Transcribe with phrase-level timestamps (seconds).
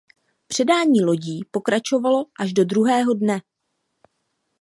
[0.47, 3.41] Předání lodí pokračovalo až do druhého dne.